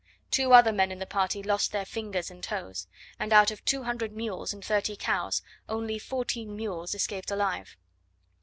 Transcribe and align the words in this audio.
Two 0.31 0.51
other 0.51 0.71
men 0.71 0.91
in 0.91 0.97
the 0.97 1.05
party 1.05 1.43
lost 1.43 1.71
their 1.71 1.85
fingers 1.85 2.31
and 2.31 2.43
toes; 2.43 2.87
and 3.19 3.31
out 3.31 3.51
of 3.51 3.63
two 3.63 3.83
hundred 3.83 4.13
mules 4.13 4.51
and 4.51 4.65
thirty 4.65 4.95
cows, 4.95 5.43
only 5.69 5.99
fourteen 5.99 6.55
mules 6.55 6.95
escaped 6.95 7.29
alive. 7.29 7.77